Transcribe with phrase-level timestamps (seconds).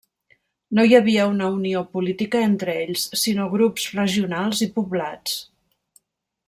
[0.77, 5.37] No hi havia una unió política entre ells, sinó grups regionals i poblats.